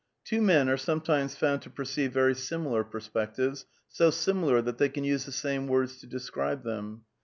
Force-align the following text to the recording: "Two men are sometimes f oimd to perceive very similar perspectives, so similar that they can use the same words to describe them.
"Two 0.25 0.41
men 0.41 0.67
are 0.67 0.77
sometimes 0.77 1.35
f 1.35 1.41
oimd 1.41 1.61
to 1.61 1.69
perceive 1.69 2.11
very 2.11 2.33
similar 2.33 2.83
perspectives, 2.83 3.67
so 3.87 4.09
similar 4.09 4.59
that 4.59 4.79
they 4.79 4.89
can 4.89 5.03
use 5.03 5.25
the 5.25 5.31
same 5.31 5.67
words 5.67 5.99
to 5.99 6.07
describe 6.07 6.63
them. 6.63 7.03